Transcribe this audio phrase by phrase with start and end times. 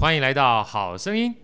[0.00, 1.34] 欢迎来到好声音。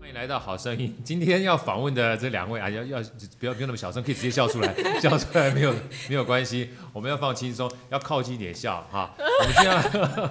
[0.00, 0.96] 欢迎来到好声音。
[1.04, 2.98] 今天要访问的这两位啊，要要
[3.38, 5.74] 不要不用那么小声，可以直接笑出来， 笑出来没有
[6.08, 6.70] 没有关系。
[6.94, 9.14] 我们要放轻松，要靠近一点笑哈。
[9.18, 10.30] 我们今天要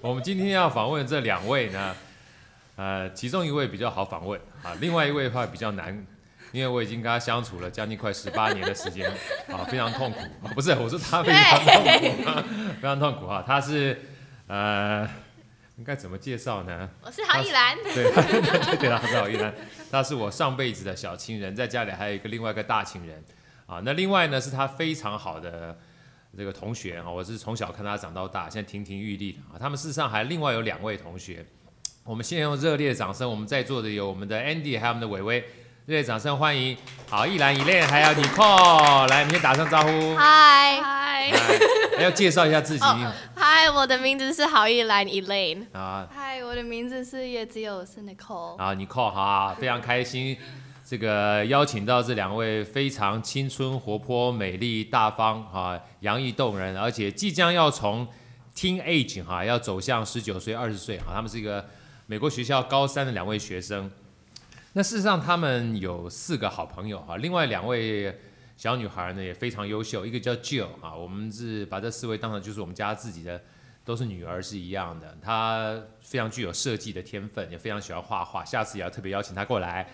[0.00, 1.94] 我们今天要访问这两位呢，
[2.76, 6.06] 呃，其中一位比较好访问啊，另外一位的话比较难。
[6.52, 9.08] 因为我已经跟他相处了将近快十八年的时间，
[9.48, 10.18] 啊，非常痛苦。
[10.18, 12.44] 啊、不是，我说他非常痛苦，啊、
[12.76, 13.44] 非常痛苦啊。
[13.46, 14.00] 他是，
[14.48, 15.08] 呃，
[15.76, 16.90] 应该怎么介绍呢？
[17.02, 17.76] 我是郝一兰。
[17.76, 19.54] 对 对对对，他是郝一兰。
[19.90, 23.24] 他是我上辈子的小情人，在家里还有一个另外一个大情人。
[23.66, 25.78] 啊，那另外呢是他非常好的
[26.36, 29.54] 这个同学啊，我是从小看他长到大，现在亭亭玉立的啊。
[29.56, 31.46] 他们事实上还另外有两位同学。
[32.02, 35.44] 我们先用热烈的掌声，我们在座的有我们的 Andy，还有我们的伟伟。
[35.86, 36.76] 热烈掌声欢迎，
[37.08, 40.14] 好，逸岚、Elaine，还有 Nicole，来，你先打声招呼。
[40.14, 41.30] 嗨嗨，
[41.96, 42.84] 还要介绍一下自己。
[43.34, 45.66] 嗨、oh，我的名字是郝一兰 Elaine。
[45.72, 48.56] 啊，嗨，我的名字是也只有是 Nicole。
[48.58, 50.36] 啊，Nicole，哈，非常开心，
[50.86, 58.06] 这个邀请到这两位非常青春活泼、美丽大方，哈，洋溢动人，而且即将要从
[58.54, 61.64] teen age 哈，要走向十九岁、二十岁，哈，他们是一个
[62.06, 63.90] 美国学校高三的两位学生。
[64.72, 68.16] 那事实上，他们有四个好朋友哈，另外两位
[68.56, 73.42] 小女孩呢也非常优秀，一个叫 Jill 啊，我们是把这四位当成就是我们家自己的，
[73.84, 75.18] 都是女儿是一样的。
[75.20, 79.88] 她非常具有设计的天分，也非常喜欢画画，下次也要特别邀请她过来。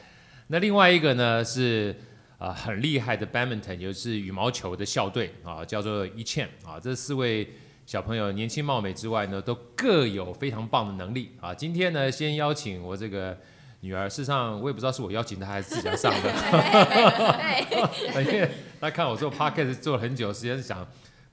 [0.48, 1.96] 那另外一个呢是
[2.36, 6.78] 啊很厉害的 Badminton，也就是羽毛球的校队啊，叫做 Yi-Chen 啊。
[6.78, 7.48] 这四位
[7.86, 11.54] 小朋友年轻貌美之外呢，都各有非常棒的能力啊。
[11.54, 13.38] 今天呢，先邀请我这个。
[13.86, 16.28] 女儿，事实上我也不知道是我邀请她还是自己要上的，
[18.20, 20.84] 因为她看我做 podcast 做了很久时间，想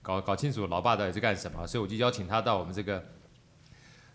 [0.04, 3.04] 搞搞清楚老爸到底在干什么，所以我就邀请她到我们这个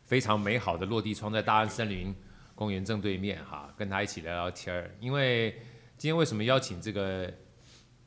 [0.04, 2.14] 非常美好的落地窗，在大安森林
[2.54, 4.88] 公园正对面哈，跟她一起聊聊天儿。
[5.00, 5.50] 因为
[5.96, 7.28] 今天为什么邀请这个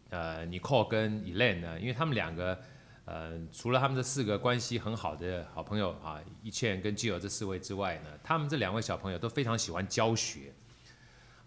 [0.10, 1.78] 呃 Nicole 跟 Elaine 呢？
[1.78, 2.58] 因为他们两个。
[3.06, 10.54] 呃，除了他们这四个关系很好的好朋友啊，Yi-Chen 跟基友这四位之外呢，他们这两位小朋友都非常喜欢教学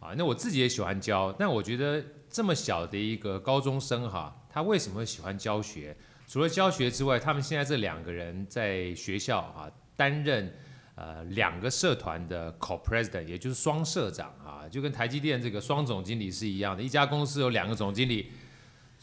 [0.00, 0.12] 啊。
[0.19, 5.97] 那我自己也喜欢教，但我觉得这么小的一个高中生哈，他为什么会喜欢教学？
[6.26, 10.53] 除了教学之外，他们现在这两个人在学校啊担任
[10.97, 18.32] 呃两个社团的 co-president，也就是双社长啊，就跟台积电这个双总经理是一样的，一家公司有两个总经理。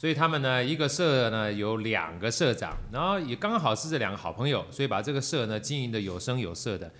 [0.01, 6.91] 所以他们呢，一个社呢有两个社长，然后也刚好是这两个好朋友，所以把这个社呢经营的有声有色的。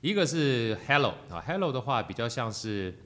[0.00, 2.98] 一个是 Hello 啊，Hello 的话比较像是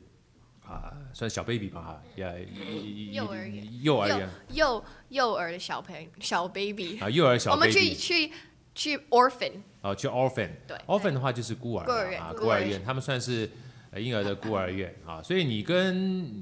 [0.65, 7.61] 啊，算小 baby 吧哈，幼儿园，幼儿园，幼幼儿的小朋小 baby 啊，幼儿小 baby。
[7.61, 8.33] 我们去去
[8.77, 13.51] 去 orphan，啊，去 orphan，对，orphan 的话就是孤儿啊，孤儿院，他们算是。
[14.01, 15.95] 婴儿的孤儿院啊，所以你跟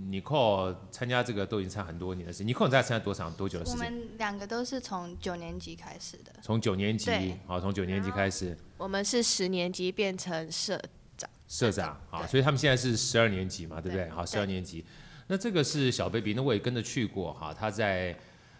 [0.09, 2.44] Nicole 参加这个都已经差很多年的事。
[2.44, 3.87] Nicole 你在参加多长多久的时间？
[3.87, 6.33] 我们两个都是从九年级开始的。
[6.43, 7.10] 从九年级，
[7.49, 8.56] 好，从九年级开始。
[8.78, 10.81] 我们是十年级变成社
[11.16, 11.28] 长。
[11.49, 14.09] 社长啊，所以他们现在是十二年级嘛，对不对？
[14.10, 14.84] 好，十二年级。
[15.27, 18.16] 那这个是小 baby，那我也跟着去过哈，他在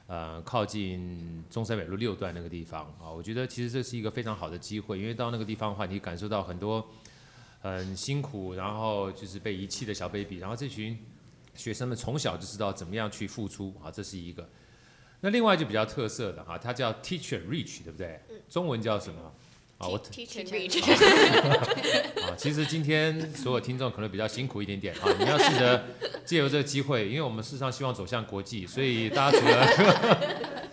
[0.09, 3.09] 呃靠近中山北路六段那个地方啊。
[3.09, 6.85] 我觉得其实这是一个非常好的机会，因为到那个地方的话，你感受到很多。
[7.61, 10.99] 很辛苦，然后就是被遗弃的小 baby，然后这群
[11.55, 14.49] 学生们从小就知道怎么样去付出啊，这是一个。
[15.21, 18.19] 那另外就比较特色的哈，它叫 Teacher Reach，对不对？
[18.49, 19.21] 中文叫什么？
[19.77, 20.81] 啊，我 Teacher Reach。
[22.23, 25.85] 啊， 其实今天所有听众可能比较辛苦一点点啊，你要试着
[26.25, 30.19] 借由这个机会，因为我们事实上希望走向国际，所以大家除了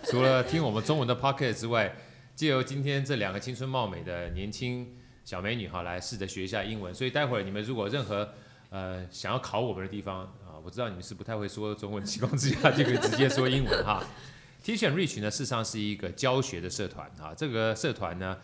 [0.04, 1.94] 除了听我们中文的 Podcast 之外，
[2.34, 4.94] 借由今天这两个青春貌美的年轻。
[5.28, 6.94] 小美女哈，来试着学一下英文。
[6.94, 8.26] 所以待会儿你们如果任何
[8.70, 14.02] 呃想要考我们的地方啊，我知道你们是不太会说中文，情况之下就可以直接说英文哈。
[14.64, 17.34] Teach and Reach 呢，事实上是一个教学的社团啊。
[17.36, 18.38] 这个社团呢，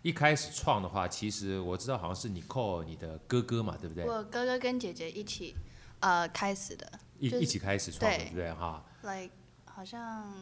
[0.00, 4.06] 一开始创的话，其实我知道好像是你 call 你的哥哥嘛，对不对？
[4.06, 5.54] 我哥哥跟姐姐一起
[5.98, 9.32] 呃开始的，一一起开始创的，对不对哈？Like
[9.66, 10.32] 好像。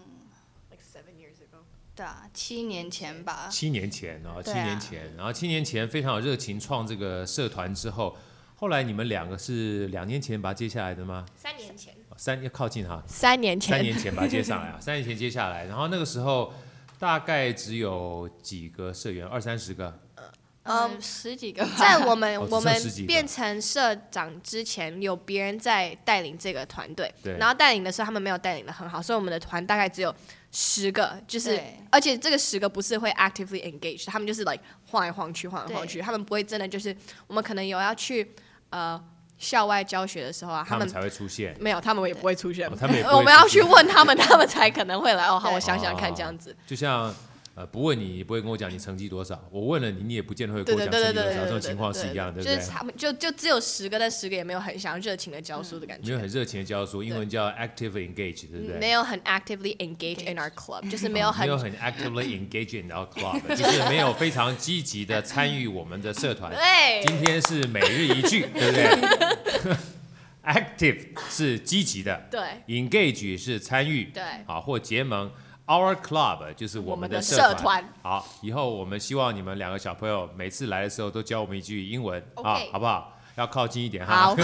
[1.98, 3.48] 对啊，七年前吧。
[3.50, 8.16] 七年前啊，七年前，啊、然后七年前非常有热情创这个社团之后，
[8.54, 11.26] 后来你们两个是两年前把它接下来的吗？
[11.34, 11.92] 三年前。
[12.16, 13.02] 三要靠近哈。
[13.04, 13.76] 三年前。
[13.76, 16.54] 三年前把它接上来啊，三年前接下来，然后那个时候
[17.00, 19.98] 大概只有几个社员，二三十个。
[20.14, 20.24] 嗯
[20.70, 21.70] 嗯，十几个吧。
[21.76, 22.76] 在我们、哦我们
[23.08, 30.14] 变成社长之前，有别人在带领这个团队对，然后带领的时候他们没有带领的很好，所以我们的团大概只有
[30.50, 31.60] 十个，就是
[31.90, 36.96] 而且这个十个不是会 actively engage，他们就是 like 晃来晃去，晃来晃去，他们不会真的就是
[37.26, 38.34] 我们可能有要去
[38.70, 38.98] 呃
[39.36, 41.56] 校外教学的时候啊，他们才会出现。
[41.60, 42.68] 没有，他们也不会出现，
[43.12, 45.26] 我们要去问他们，他们才可能会来。
[45.26, 46.56] 哦，好，我想想看，这样子。
[46.66, 47.14] 就像
[47.58, 51.30] 呃不问你，你不会跟我讲你成绩多少；我问了你，你也不见得会跟我讲成绩多少。
[51.32, 52.72] 这对种情况是一样的，对不就是对？
[52.72, 56.20] 他们就就只有十个，但十个也没有很想要热情的教书的感觉没有。
[56.20, 58.78] 很热情的教书，英文叫 active engage，对不对？
[58.78, 66.54] 没有很 actively engage in our club，就是没有很没有很 actively engage in our club， 就是没有非常积极的参与我们的社团。
[66.54, 69.76] 对今天是每日一句，对不对
[70.44, 75.28] ？Active 是积极的对，engage 是参与，对好或结盟。
[75.68, 83.14] Our club 就是我们的社团好，以后我们希望你们两个小朋友每次来的时候都教我们一句英文啊，好不好？
[83.36, 84.34] 要靠近一点哈。
[84.34, 84.36] 好。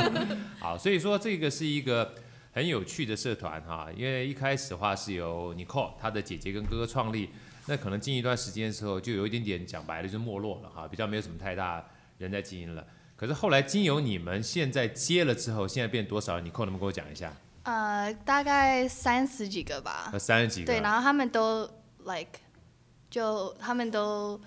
[0.58, 2.14] 好，所以说这个是一个
[2.52, 7.28] 很有趣的社团哈，因为一开始的话是由 Nicole 她的姐姐跟哥哥创立，
[7.66, 11.84] 那可能近一段时间的时候就有一点点讲白了就没落了哈，比较没有什么太大
[12.16, 12.82] 人在经营了。
[13.16, 17.30] 可是后来经由你们现在接了之后，现在变多少人？Nicole 能不能跟我讲一下？
[17.62, 20.18] 呃，大概三十几个吧有。
[20.18, 21.68] 三十几个，对，然后他们都
[22.04, 22.40] like，
[23.10, 24.40] 就他们都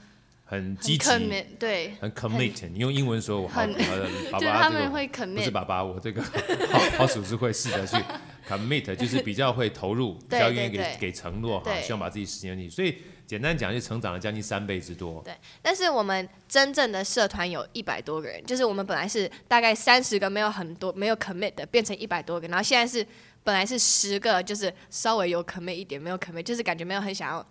[0.46, 2.70] 很很积极，commit，对，很 commit。
[2.72, 6.22] 你用英文说，我好，很就是 爸他们会不是 commit，爸爸，我这个
[6.72, 7.98] 好好组织会试着去
[8.50, 12.76] commit，就是比较会投入，比较愿意给给承诺哈，希望把自己时间进去。
[12.76, 15.22] 所以简单讲，就成长了将近三倍之多。
[15.24, 23.06] 对，但是我们真正的社团有一百多个人，就是我们本来是大概三十个，没有很多没有 commit 的，变成一百多个，然后现在是
[23.44, 27.46] 本来是十个，就是稍微有 commit 一点，没有 commit，就是感觉没有很想要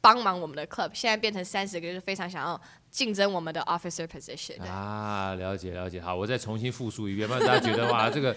[0.00, 2.60] 帮忙我们的 club，现在变成三十个，就是非常想要
[2.90, 4.62] 竞争我们的 officer position。
[4.62, 6.00] 啊，了解了解。
[6.00, 8.36] 好，我再重新复述一遍，不然大家觉得哇，这个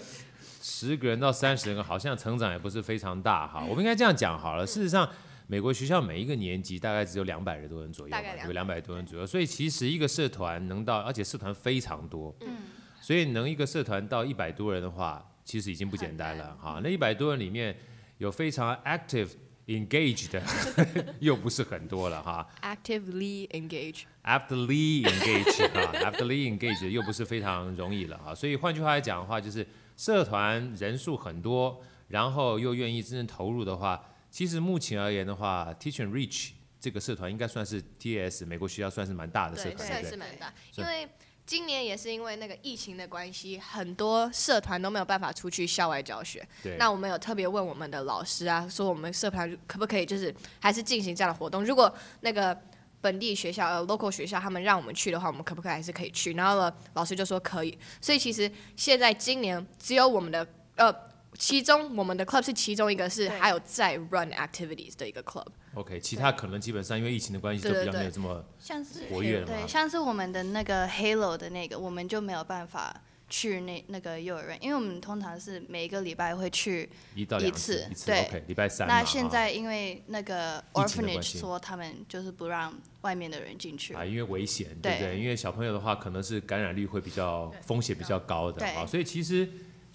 [0.62, 3.64] 十个人到三十人好像成长也不是非常大哈。
[3.68, 4.66] 我们应该这样讲好了。
[4.66, 5.08] 事实上，
[5.50, 9.26] 美国学校每一个年级大概只有两百多人左右嘛大概，有两百多人左右。
[9.26, 12.56] 所以其实一个社团能到，而且社团非常多，嗯，
[13.00, 16.80] 所以能一个社团到一百多人的话，其实已经不简单了哈。
[16.84, 17.76] 那一百多人里面
[18.18, 19.30] 有非常 active
[19.66, 20.40] engaged 的，
[21.18, 22.46] 又不是很多了哈。
[22.62, 24.02] Actively engage。
[24.22, 29.66] Afterly engage 哈，Afterly engage 又不是非常容易了哈，所以换句话来讲的话，就是
[29.96, 34.00] 社团人数很多，然后又愿意真正投入的话，
[34.30, 36.50] 其实目前而言的话，Teach and Reach
[36.80, 40.10] 这个社团应该算是 TAS 美国学校算是蛮大的社对，团，算对不对？
[40.10, 40.52] 是蛮大。
[40.76, 41.08] 因为
[41.44, 46.46] 今年也是因为那个疫情的关系，很多社团都没有办法出去校外教学。
[46.62, 51.64] 对，那我们有特别问我们的老师啊，说我们社团可不可以就是还是进行这样的活动？
[51.64, 52.56] 如果那个
[53.00, 56.34] 本地学校呃 local 学校他们让我们去的话，我们可不可以还是可以去？
[56.34, 57.76] 然后呢，老师就说可以。
[58.00, 60.94] 所以其实现在今年只有我们的呃，
[61.38, 65.46] 其中我们的 club 是其中一个是还有在 run activities 的一个 club。
[65.74, 76.90] OK，其他可能基本上因为疫情的关系，就比较没有这么像是活跃了嘛对，像是我们的那个 Halo 的那个，我们就没有办法去那那个幼儿园，因为我们通常是每一个礼拜会去。
[77.14, 78.88] 一到两次，一次一次对 OK，礼拜三。
[78.88, 85.12] 那现在因为那个 orphanage 说他们就是不让外面的人进去啊，，因为危险，对不对？
[85.12, 89.48] 对因为小朋友的话，可能是感染率会比较风险比较高的啊，所以其实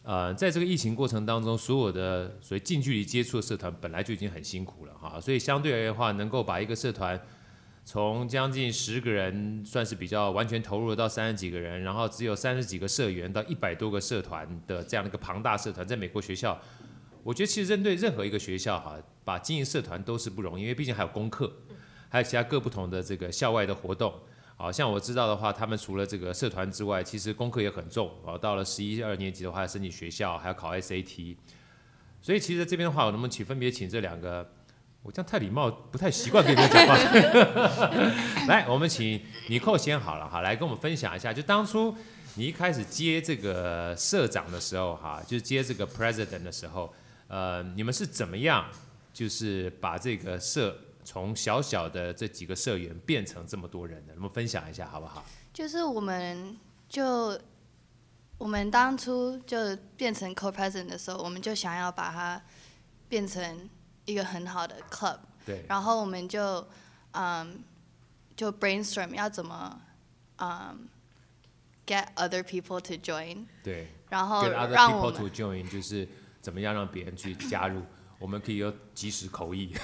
[0.05, 7.19] 呃，在这个疫情过程当中，所有的所谓近距离接触的社团本来就已经很辛苦了哈，所以相对而言的话，能够把一个社团
[7.83, 16.55] 从将近十个人算是比较完全投入到三十几个人，然后只有三十几个社员到一百多个社团的这样的一个庞大社团，在美国学校，
[17.23, 21.51] 我觉得其实针对任何一个学校哈，把经营社团都是不容易，因为毕竟还有功课，
[22.09, 24.13] 还有其他各不同的这个校外的活动。
[24.65, 28.11] 好像我知道的话，他们除了这个社团之外，其实功课也很重。
[28.25, 31.35] 啊，到了十一二年级的话，要申请学校，还要考 SAT。
[32.19, 34.49] 所以其实这边的话，我能不能请分别请这两个？
[35.03, 36.95] 我这样太礼貌，不太习惯跟你们讲话。
[38.49, 41.95] 来，我们请尼寇先好了哈，来跟我们分享一下，就当初
[42.33, 46.91] 你一开始接这个社长的时候哈，就是接这个 president 的时候，
[47.27, 48.65] 呃，你们是怎么样，
[49.13, 54.13] 就是把这个社从小小的这几个社员变成这么多人的？
[54.15, 55.23] 我们分享一下好不好？
[55.53, 56.57] 就是我们
[56.89, 57.39] 就
[58.39, 59.57] 我们当初就
[59.95, 62.41] 变成 co-president 的时候，我们就想要把它
[63.07, 63.69] 变成
[64.05, 66.67] 一个很好的 club，对，然后我们就
[67.11, 67.63] 嗯
[68.35, 69.79] 就 brainstorm 要怎么
[70.39, 70.89] 嗯
[71.85, 76.07] get other people to join，对然后，get other 让我 to join 就是
[76.41, 77.81] 怎么样让别人去加入。
[78.17, 79.75] 我们可以要及时口译，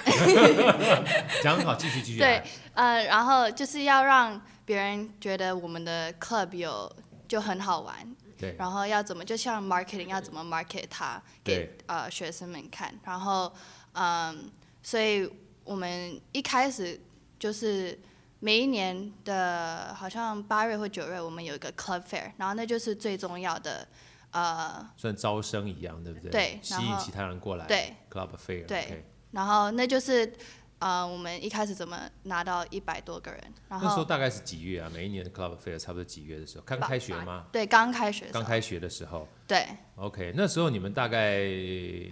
[1.42, 2.18] 讲好，继续继续。
[2.18, 2.42] 对，
[2.74, 6.90] 呃，然后就是要让别人觉得我们的 club 有
[7.28, 7.94] 就很好玩。
[8.38, 8.56] 对。
[8.58, 12.92] 然后要怎么，就像 marketing 要怎么 market 它给呃学生们看。
[13.04, 13.52] 然后，
[13.92, 14.50] 嗯，
[14.82, 15.30] 所以
[15.62, 16.98] 我们一开始
[17.38, 17.98] 就是
[18.40, 23.86] 每一年的，好像八月或九月，我们有一个 club fair，然后那就是最重要的。
[24.32, 26.30] 呃，算招生一样，对不对？
[26.30, 27.66] 对，吸引其他人过来。
[27.66, 28.66] 对，Club Fair。
[28.66, 30.30] 对然后那就是
[30.78, 33.40] 呃，我们一开始怎么拿到一百多个人？
[33.68, 34.90] 然后那时候大概是几月啊？
[34.92, 36.64] 每一年的 Club Fair 差不多几月的时候？
[36.64, 37.46] 刚开学吗？
[37.52, 38.26] 对，刚开学。
[38.32, 39.28] 刚开学的时候。
[39.46, 39.66] 对。
[39.96, 41.38] OK，那时候你们大概，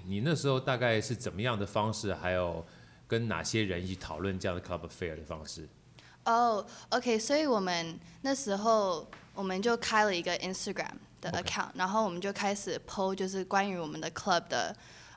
[0.07, 2.15] 你那时候大概是怎么样的方式？
[2.15, 2.65] 还有
[3.09, 5.69] 跟哪些人一起讨论这样的 Club Fair 的方式？
[6.25, 10.93] 哦、oh，OK，所以我们那时候我们就开了一个 Instagram。
[11.21, 11.71] 的 account.
[11.75, 14.75] 然后我们就开始 po 就是关于我们的 club 的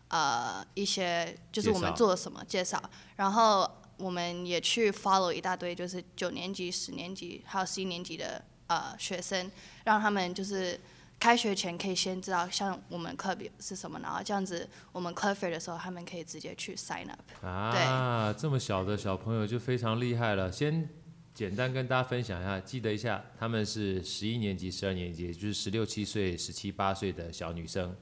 [0.09, 2.81] 呃一些就是我们做了什么介绍，
[3.15, 9.49] 然后我们也去 follow 一大堆就是九年级、十年级还有十一年级的呃学生，
[9.85, 10.79] 让他们就是
[11.19, 17.45] 开学前可以先知道像我们 club 是什么，然后这样子我们 club fair 的时候他们可以直接去 sign up。
[17.45, 20.89] 啊，这么小的小朋友就非常厉害了，先。
[21.33, 27.95] 简单跟大家分享一下，记得一下，他们是十一年级、十二年级，也就是十六七岁、十七八岁的小女生。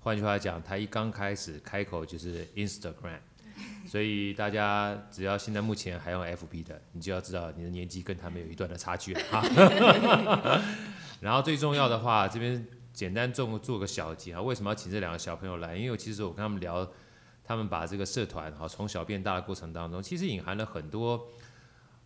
[0.00, 3.20] 换句话讲，她一刚开始开口就是 Instagram，
[3.86, 10.62] 所以大家只要现在目前还用 FB 的，你就要知道你的年纪跟他们有一段的差距了。
[11.22, 15.74] 然后最重要的话，这边简单做做个小结啊，为什么要请这两个小朋友来？
[15.74, 16.86] 因为其实我跟他们聊，
[17.42, 21.26] 他们把这个社团哈从小变大的过程当中，其实隐含了很多。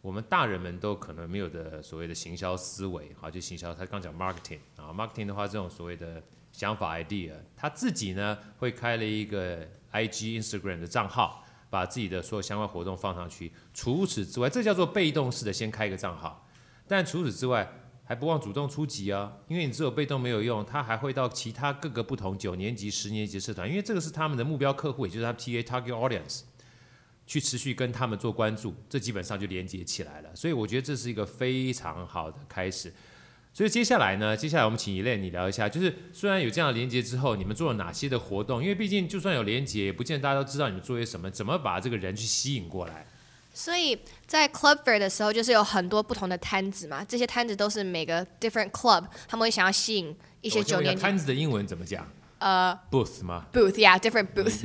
[0.03, 13.53] 我们大人们都可能没有的所谓的行销思维，好，就行销，他刚讲 marketing 啊，marketing 的话，这种所谓的想法 idea，他自己呢会开了一个 IG Instagram 的账号，把自己的所有相关活动放上去。
[13.73, 16.49] 除此之外，这叫做被动式的先开一个账号，
[16.89, 26.41] 但除此之外还不忘主动出击啊，因为你只有被动没有用，他还会到其他各个不同九年级、十年级社团，因为这个是他们的目标客户，也就是他 TA target audience。
[27.26, 30.31] 去持续跟他们做关注，这基本上就连接起来了。
[30.35, 32.93] 所以我觉得这是一个非常好的开始。
[33.55, 38.62] 所以接下来呢，接下来我们请 Elaine 你聊一下，就是虽然有这样的连接之后，你们做了哪些的活动？
[38.62, 43.07] 因为毕竟就算有连接，也不见得大家都知道你们做些什么，怎么把这个人去吸引过来？
[43.52, 51.02] 所以在 Club Fair 的时候，就是有很多不同的摊子嘛，这些摊子都是每个 different club，他们会想要吸引一些九年级。
[51.02, 52.11] 摊子的英文怎么讲？
[52.43, 54.63] 呃、uh,，booth 吗？booth，yeah，different booth。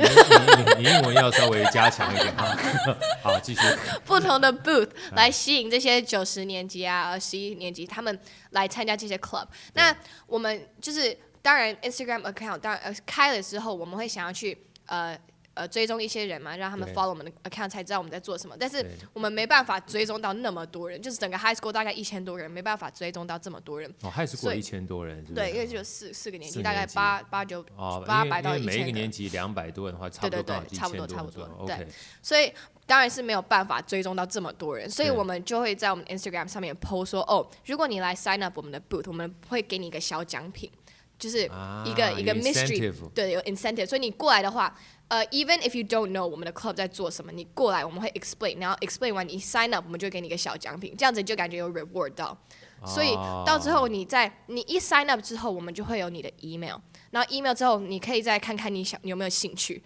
[0.77, 2.57] 你你英文要稍微加强一点啊。
[3.21, 3.61] 好，继续。
[4.03, 8.19] 不同的 booth 来吸引这些九十年级啊、十一年级他们
[8.49, 9.45] 来参加这些 club。
[9.73, 14.57] 那我们就是当然 Instagram account 当然呃开了之后，我们会想要去
[14.87, 15.17] 呃。
[15.57, 18.55] 呃，追踪一些人嘛，让他们 follow 我们的 account 才知道我们在做什么。
[18.59, 23.91] 但是我们没办法追踪到那么多人，就是整个 high school 大概一千多人，没办法追踪到这么多人。
[24.01, 25.33] 哦，high school 一千多人是不是？
[25.33, 28.67] 对，因为就四四个年级，大概八八九哦，八百到一千。
[28.67, 31.65] 每一个年级两百多人的话，差不多对对对，差不多差不多。
[31.65, 31.87] 对.
[32.21, 32.53] 所以
[32.85, 40.71] 当然是没有办法追踪到这么多人，所以我们就会在我们 Instagram 上面 post 说，哦，如果你来 sign up 我们的 booth，我们会给你一个小奖品，
[41.17, 44.75] 就是一个、啊、一个 mystery，对，有 incentive，所以你过来的话。
[45.09, 52.37] 呃、uh,，even if you don't know 我们的 club 在做什么，你过来我们会 explain，然后 explain 完你一 sign up，我们就给你一个小奖品，这样子就感觉有 reward 到。
[52.81, 52.93] Oh.
[52.93, 56.75] 所以到之后你在你一 sign up 之后，我们就会有你的 email，
[57.11, 59.81] 然后 email 之后你可以再看看你想你有没有兴趣，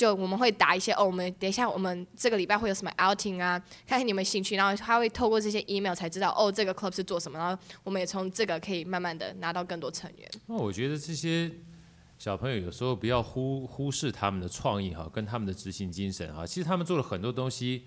[0.00, 10.30] 就我们会打一些哦，我们等一下我们这个礼拜会有什么 outing 啊，看看你们兴趣，然后他会透过这些 email 才知道哦这个 club 是做什么，然后我们也从这个可以慢慢的拿到更多成员。
[10.46, 11.50] 那我觉得这些。
[12.18, 16.46] 小朋友有时候不要忽忽视他们的创意哈，跟他们的执行精神哈。
[16.46, 17.84] 其实他们做了很多东西，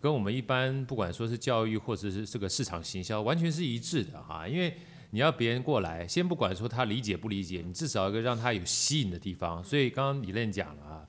[0.00, 4.46] 跟我们一般不管说是教育或者是这个市场行销，完全是一致的哈。
[4.46, 4.72] 因为
[5.10, 9.64] 你要别人过来，先不管说他理解不理解，你至少一个让他有吸引的地方。
[9.64, 11.04] 所以刚刚 Elaine 讲了啊，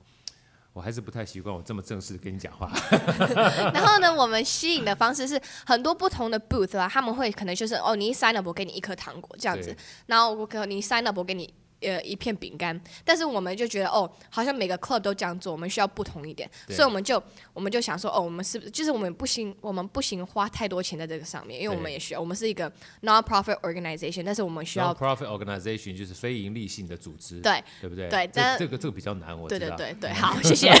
[0.78, 2.70] 我还是不太习惯我这么正式的跟你讲话。
[3.74, 11.52] 然后呢，我们吸引的方式是很多不同的 booth 啊，他们会可能就是哦，你一 sign up 我给你一颗糖果这样子，然后我可你 sign up 我给你。
[11.80, 28.08] 呃，一片饼干，但是我们就觉得哦，好像每个 club 都这样做，我们需要不同一点，所以我们就我们就想说，哦，我们是不是就是我们不行，我们不行花太多钱在这个上面，因为我们也需要，我们是一个 non-profit organization，但是我们需要 non-profit organization 就是非盈利性的组织，对，对不对？
[28.08, 29.48] 对，这这个这个比较难，我。
[29.48, 30.72] 对对对对，好，谢谢。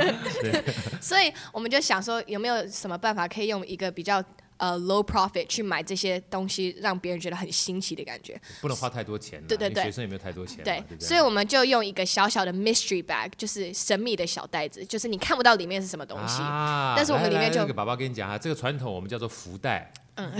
[1.00, 4.22] 所以我们就想说，有没有什么办法可以用一个比较
[4.56, 8.40] 呃 low profit 去买这些东西，让别人觉得很新奇的感觉。
[8.60, 9.42] 不能花太多钱。
[9.46, 9.84] 对对对。
[9.84, 10.64] 学生也没有太多钱。
[10.64, 19.92] 对，对对，所以我们就用一个小小的 mystery bag，就是神秘的小袋子，就是你看不到里面是什么东西，啊、但是我们里面就这个爸爸跟你讲啊，这个传统我们叫做福袋。
[20.16, 20.30] 嗯，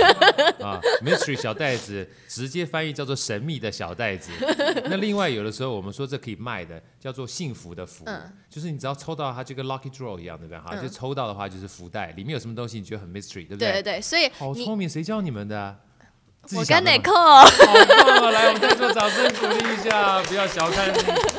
[0.64, 4.30] 啊，mystery 小袋子，直接翻译叫做神秘的小袋子。
[4.88, 10.58] 那另外有的时候我们说这可以卖的，叫做幸福的福，嗯、就是你只要抽到它，就跟 lucky draw 一样，对不对？
[10.58, 13.72] 哈、嗯，就抽到的话就是福袋，里面有什么东西你觉得很 mystery，对不对？
[13.72, 15.78] 对对对，所以好聪明，谁教你们的？
[16.56, 17.12] 我跟你扣。
[17.12, 18.30] 好棒啊！
[18.30, 20.90] 来，我们再做掌声鼓励一下，不要小看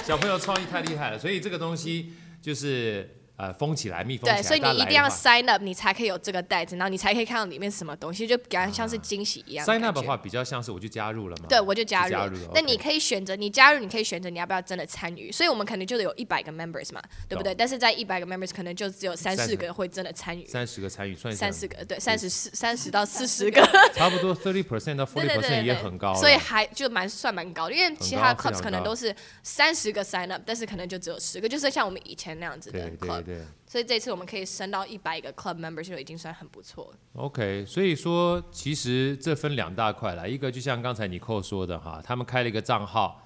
[0.06, 1.18] 小朋友创意太厉害了。
[1.18, 3.18] 所以这个东西就是。
[3.38, 4.40] 呃，封起来，密封起来。
[4.40, 9.66] 对，所以你一定要 sign up，你才可以有这个袋子，然后你才可以看到里面是什么东西，就感觉像是惊喜一样。
[9.66, 11.46] sign up 的话，比较像是我就加入了嘛。
[11.50, 12.12] 对，我就加入。
[12.12, 12.38] 加入。
[12.54, 15.32] 那你可以选择，你加入，你可以选择你要不要真的参与。
[15.32, 17.56] 所以我们可能就有一百个 members 嘛，对不对？
[17.56, 20.46] 但是在一百个 members 可能就只有三四个会真的参与。
[20.46, 23.60] 三十个参与算三四个，对，三十四，三十到四十个。
[23.96, 26.14] 差不多 thirty percent 到 forty percent 也很高。
[26.14, 33.31] 所以还就蛮算蛮高的，因为其他 clubs 可能都是三十个 sign up，但是可能就只有十个，就是像我们以前那样子的 club。
[33.36, 33.46] 对对。
[33.66, 37.00] 所以这次我们可以升到一百个 club members 就已经算很不错了。
[37.14, 43.26] OK，所以说其实这分两大块啦，一个就像刚才尼寇说的哈，他们开了一个账号，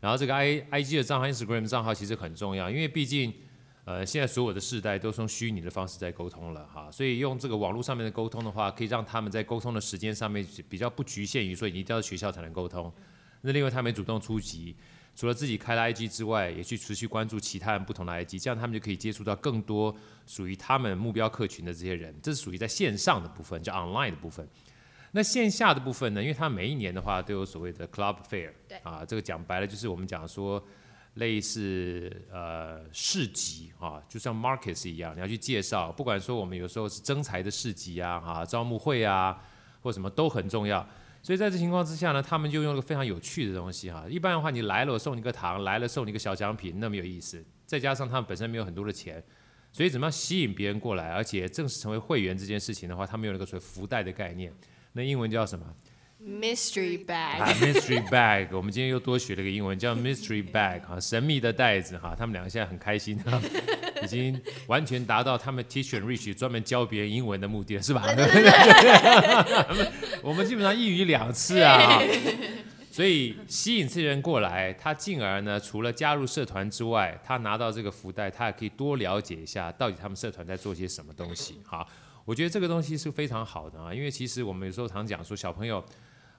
[0.00, 3.32] 然后这个 I I G 的账号、Instagram 账号其实很重要，因为毕竟
[3.84, 12.92] 呃现在所有的世代都是用虚拟的方式在沟通了哈，所以用这个网络上面的沟通的话，可以让他们在沟通的时间上面比较不局限于说你一定要在学校才能沟通。
[13.42, 14.74] 那另外他们主动出击。
[15.16, 19.94] 除了自己开了 IG 之外，也去持续关注其他人不同的 IG，这样他们就可以接触到更多
[20.26, 22.14] 属于他们目标客群的这些人。
[22.22, 24.48] 这是属于在线上的部分，叫 online 的部分。
[25.12, 26.20] 那线下的部分呢？
[26.20, 28.50] 因为他每一年的话都有所谓的 Club Fair，
[28.82, 30.60] 啊，这个讲白了就是我们讲说
[31.14, 35.92] 类似呃市集啊，就像 Markets 一样，你要去介绍。
[35.92, 39.40] 不管说我们有时候是征才的市集啊，啊，招募会啊，
[39.80, 40.84] 或什么都很重要。
[41.24, 44.04] 所以在这情况之下呢，他们就用了个非常有趣的东西哈。
[44.10, 47.42] 一般的话，你来了我送你个糖，来了送你个小奖品，那么有意思。
[47.64, 49.24] 再加上他们本身没有很多的钱，
[49.72, 54.52] 所以怎么样吸引别人过来，而且正式成为会员这件事情的话，他们有那个所谓福袋的概念，
[54.92, 55.64] 那英文叫什么
[56.22, 63.40] ？Mystery bag，啊，Mystery bag，我们今天又多学了一个英文，叫 Mystery bag，哈，神秘的袋子，哈，他们两个现在很开心，哈，
[64.04, 68.04] 已经完全达到他们 Teach and Reach 专门教别人英文的目的了，是吧？
[70.22, 72.00] 我们基本上一语两次啊，
[72.90, 81.86] 所以吸引这些人过来，他进而呢，除了加入社团之外，他拿到这个福袋，他也可以多了解一下到底他们社团在做些什么东西，好，
[82.24, 85.84] 我觉得这个东西是非常好的啊，因为其实我们有时候常讲说小朋友。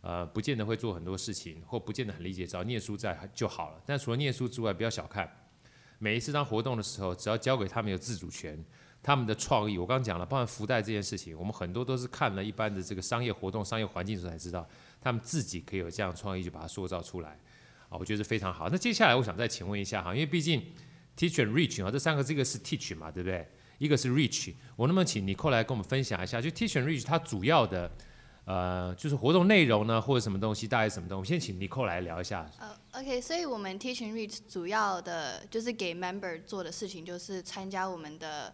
[0.07, 3.81] 呃，不见得会做很多事情，或不见得很理解，只要念书在就好了。
[3.87, 5.27] 但除了念书之外，不要小看
[5.97, 8.57] 每一次当活动的时候，只要交给他们有自主权，
[9.01, 14.67] 他们的创意，我刚刚讲了，包含福袋这件事情，我们很多都是看了一般的这个商业活动、商业环境的时候才知道，
[15.01, 17.39] 他们自己可以有这样创意，就把它塑造出来
[17.89, 18.67] 啊，我觉得是非常好。
[18.69, 20.61] 那接下来我想再请问一下哈，因为毕竟
[21.17, 23.47] teach and reach 啊，这三个这个是 teach 嘛，对不对？
[23.77, 27.91] 一个是 reach，我能不能请尼寇来跟我们分享一下，就 teach and reach 它主要的。
[28.45, 31.29] 呃，就是活动内容呢，或者什么东西，大概什么东西？
[31.29, 32.47] 先请尼寇来聊一下。
[32.59, 38.53] 呃、uh,，OK，所以我们 Teaching Reach 主要的就是给 member 做的事情，就是参加我们的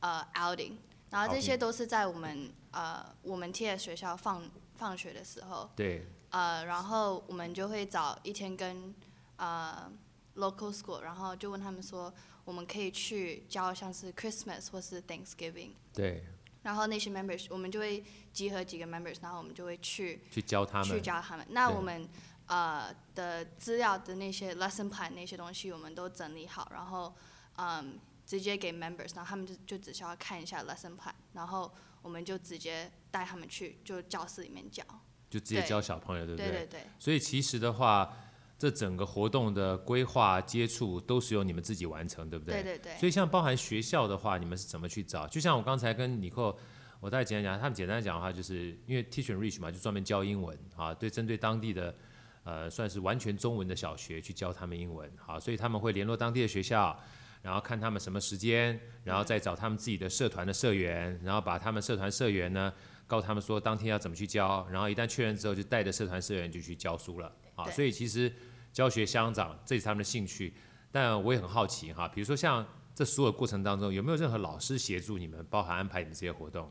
[0.00, 0.72] 呃、uh, outing，
[1.10, 4.42] 然后这些都是在我们呃、uh, 我们 TS 学校放
[4.74, 5.70] 放学的时候。
[5.76, 6.04] 对。
[6.30, 8.92] 呃、uh,，然后我们就会找一天跟
[9.36, 9.88] 呃、
[10.36, 12.12] uh, local school，然后就问他们说，
[12.44, 15.70] 我们可以去教像是 Christmas 或是 Thanksgiving。
[15.94, 16.24] 对。
[16.62, 21.46] 然后那些 members，我们就会集合几个 members，然后我们就会去去教他们，去教他们。
[21.50, 22.08] 那我们
[22.46, 27.14] 呃的资料的那些 lesson plan 那些东西，我们都整理好，然后
[27.56, 34.84] 嗯直接给 members，然后他们就就只需要看一下 lesson plan，然后我们就直接带他们去就教室里面教，
[35.30, 36.50] 就直接教小朋友，对，不对？
[36.50, 36.86] 对对对。
[36.98, 38.24] 所以其实的话。
[38.58, 42.60] 这整个活动的规划、接触都是由你们自己完成，对不对？
[42.60, 42.96] 对对对。
[42.96, 45.28] 所以像包含学校的话，你们是怎么去找？
[45.28, 46.56] 就像我刚才跟尼克，
[46.98, 51.94] 我大概简单讲，他们简单讲的话，就是因为 Teach and Reach 嘛，就专门教英文啊，对，针对当地的
[52.42, 56.98] 呃算是完全中文的小学去教他们英文，好，所以他们会联络当地的学校，
[57.42, 62.72] 然后看他们什么时间，然后再找他们自己的社团的社员，然后把他们社团社员呢
[63.06, 68.32] 告诉他们说当天要怎么去教，然后一旦确认之后，就带着社团社员就去教书了，啊，所以其实。
[68.72, 70.54] 教学乡长，这是他们的兴趣，
[70.92, 76.70] 但我也很好奇哈，比如说像这所有过程当中，有没有任何老师协助你们，包含安排你们这些活动？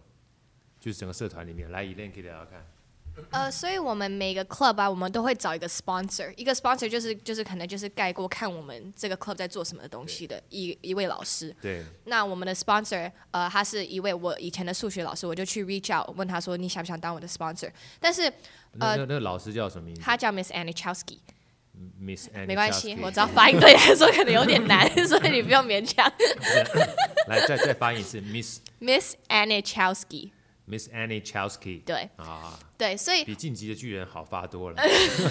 [0.80, 2.66] 就是整个社团里面，来，Elaine 可以聊聊看。
[3.32, 11.54] 呃，所以我们每个 club 啊，我们都会找一个 sponsor，一个 sponsor 就是就是可能就是概过看我们这个 club 在做什么的东西的一一位老师。
[11.60, 11.84] 对。
[12.06, 17.72] 那我们的 sponsor，呃，他是一位我以前的数学老师，我就去 reach out 问他说，你想不想当我的 sponsor？
[18.00, 18.22] 但是
[18.80, 20.02] 呃，那那个老师叫什么名字？
[20.02, 21.18] 他叫 Miss Annie Chowski。
[22.02, 26.06] Miss Annie，没关系，我知道发音对你来说可能有点难， 所以你不用勉强。
[27.28, 30.32] 来，再再发音一次，Miss Miss Annie Chowski。
[30.70, 34.76] Miss Annie Chowski，对啊，对，所以比晋级的巨人好发多了。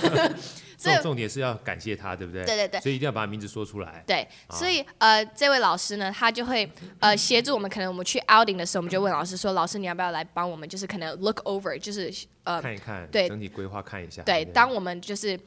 [0.79, 2.43] 重重点是要感谢他，对不对？
[2.47, 4.03] 对对对，所以一定要把名字说出来。
[4.07, 6.67] 对，所以呃，这位老师呢，他就会
[7.01, 10.67] 呃协助我们，可能我们去 outing 的时候，我们就问老师说：“老师，你要不要来帮我们？
[10.67, 12.11] 就是可能 look over，就是
[12.45, 15.39] 呃看一看，对，整体规划看一下。”对，当我们就是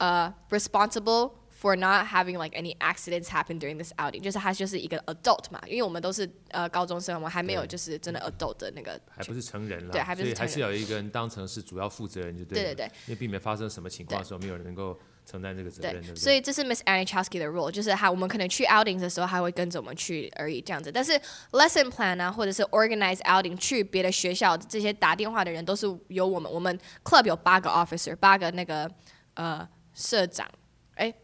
[0.00, 1.38] 呃 responsible。
[1.60, 17.06] For not having like any accidents happen during this outing，就是他就是一个 adult 嘛，因为我们都是呃高中生，我们还没有就是真的 adult 的那个，还不是成人了，对，还不是成人，所以还是要有一个人当成是主要负责人就对了，对对对，因为避免发生什么情况的时候，没有人能够承担这个责任，对，对，对，所以这是 Miss Annie
[17.06, 21.12] Chowski 的 role，就是他我们可能去 outing 的时候，他会跟着我们去而已这样子，但是
[21.50, 28.90] lesson plan 啊，或者是 organize outing 去别的学校这些打电话的人都是由我们，我们 club 有八个 officer，八个那个
[29.34, 29.68] 呃
[30.00, 30.50] 社长，
[30.94, 31.14] 哎。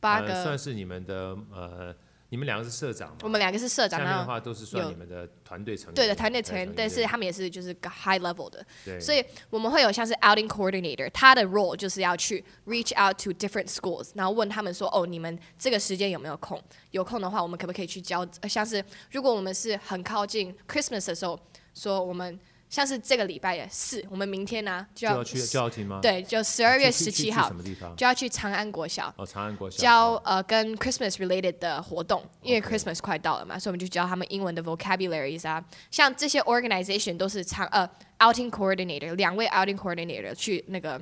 [0.00, 1.94] 八个、呃、算是你们的呃，
[2.30, 3.18] 你们两个是社长吗？
[3.22, 5.94] 我们两个是社长，下面的话都是算你们的团队成员。
[5.94, 8.66] 对的，团队成员，但是他们也是就是 high level 的。
[8.84, 8.98] 对。
[8.98, 16.60] 所以我们会有像是 outing coordinator，他的 role 就是要去 reach out to different schools，然后问他们说，哦，你们这个时间有没有空？
[16.90, 18.26] 有空的话，我们可不可以去教？
[18.48, 21.38] 像是如果我们是很靠近 Christmas 的时候，
[21.74, 22.36] 说我们。
[22.72, 25.98] 像是这个礼拜四，我们明天呢、啊、就要，就要去教廷吗？
[26.00, 27.94] 对，就十二月十七号什么地方？
[27.94, 29.12] 就要去长安国小。
[29.18, 29.76] 哦，长安国小。
[29.76, 35.62] 教呃跟 Christmas related 的活动，因为 Christmas 快到了嘛，所以我们就教他们英文的 vocabularies 啊。
[35.90, 37.86] 像这些 organization 都是长呃
[38.20, 40.98] outing coordinator，两位 outing coordinator 去那个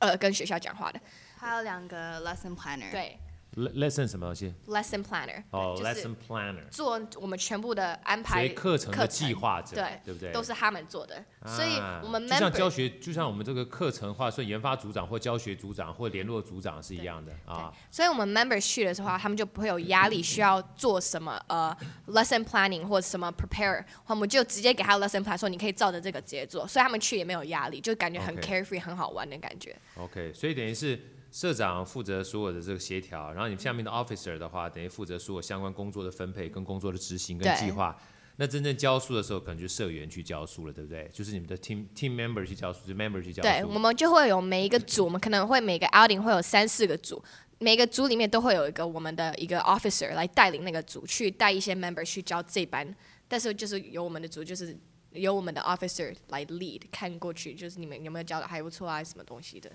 [0.00, 1.00] 呃跟学校讲话的。
[1.38, 2.90] 还有两个 lesson planner。
[2.90, 3.18] 对。
[3.56, 5.42] Lesson 什么东西？lesson planner。
[5.50, 6.68] 哦，lesson planner。
[6.70, 8.48] 做我们全部的安排。
[8.50, 10.32] 课程的计划者，对，对不对？
[10.32, 17.72] 都是他们做的，啊、所以我们就像教学，就像我们这个课程话，所以研发组长或教学组长或联络组长是一样的啊。
[17.90, 21.74] 所以我们 members 去的时候，他们就不会有压力，需要做什么呃
[22.08, 28.80] lesson planning 或者什么 prepare，我们就直接给他 lesson plan，说你可以照着这个直接做，所以他们去也没有压力，就感觉很 carefree，、okay.
[28.80, 29.74] 很好玩的感觉。
[29.96, 31.00] OK，所以等于是。
[31.30, 37.96] 社长负责所有的这个协调，然后你下面的 officer 的话，等于负责所有相关工作的分配、跟工作的执行跟计划。
[38.36, 41.08] 那真正教书的时候，可能就社员去教书了，对不对？
[41.12, 43.48] 就是你们的 team team member 去教书，就 member 去教书。
[43.48, 47.22] 对，我们就会有每一个组，我们可能会每个 outing 会有三四个组，
[47.58, 52.96] 每个组里面都会有一个我们的一个 officer 来带领那个组，去带一些 member 去教这班。
[53.28, 54.74] 但是就是由我们的组，就是
[55.12, 59.70] 由我们的 officer 来 lead 看过去，就是你们有没有教的还不错啊，什么东西的。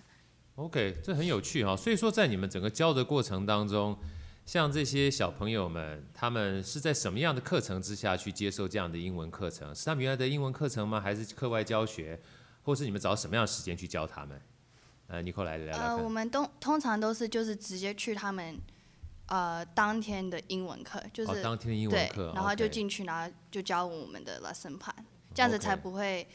[0.55, 1.75] OK，这很有趣哈。
[1.75, 3.97] 所以说，在你们整个教的过程当中，
[4.45, 9.75] 像这些小朋友们，他们是在什么样的课程之下去接受这样的英文课程？
[9.75, 11.01] 是他们原来的英文课程吗？
[11.01, 12.17] 还是课外教学？
[12.63, 14.41] 或是你们找什么样的时间去教他们？
[15.07, 15.87] 呃，尼克来聊聊看。
[15.89, 18.57] 呃，我们都通常都是就是直接去他们
[19.27, 24.93] 呃当天的英文课，就是、哦、当天的英文课，然后就进去，然后就教我们的 lesson plan，
[25.33, 26.25] 这样子才不会。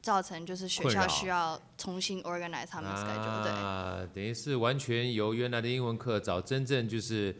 [0.00, 3.52] 造成就是学校需要重新 organize 他们的 schedule，对。
[3.52, 7.34] 啊，等于是完全由原来的英文课找真正就是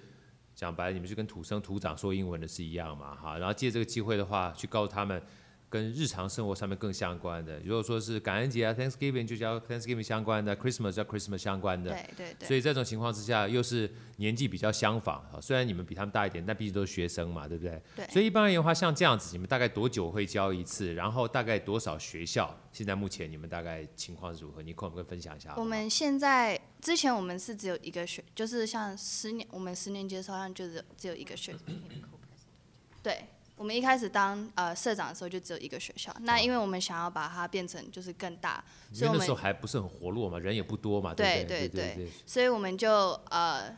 [0.55, 3.39] 讲白了，你们就跟土生土长说英文的是一样嘛，哈。
[3.39, 5.23] 然后借这个机会的话，去告诉他们。
[5.71, 12.49] 跟日常生活上面更相关的，如果说是感恩节啊，Thanksgiving 就教 Thanksgiving 相关的，Christmas 叫 Christmas 相关的，对对对。
[12.49, 17.81] 所以这种情况之下，又是年纪比较相仿啊，虽然你们比他们大一点，但毕竟都是学生嘛，对不对？
[17.95, 18.05] 对。
[18.09, 20.93] 所以一般而言的话，像这样子，你们大概多久会教一次？
[20.95, 22.53] 然后大概多少学校？
[22.73, 24.61] 现在目前你们大概情况是如何？
[24.63, 25.63] 你可不可以分享一下好好？
[25.63, 31.55] 我们现在之前我们是只有一个学，就是像十年，我们十年级的时候好像就是只有一个学，
[33.05, 33.25] 对。
[33.61, 41.45] 我们一开始当呃社长的时候就只有一个学校，那因为我们想要把它变成就是更大，所以我们那时候还不是很活络嘛，人也不多嘛，对对？
[41.45, 43.71] 对，对对对，所以我们就呃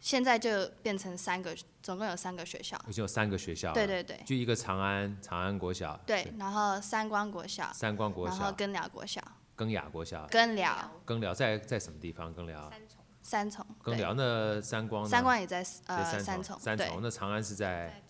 [0.00, 9.22] 现在就变成三个，总共有三个学校，已经有三个学校，对对对，就一个长安长安国小，对，然后三光国小，三光国小，然后耕寮国小，
[9.54, 12.32] 耕雅国小，耕寮，耕寮在在什么地方？
[12.32, 12.70] 耕寮？
[12.70, 18.02] 三重，三重，耕寮那三光，三光也在呃三重，三重，三重，那长安是在。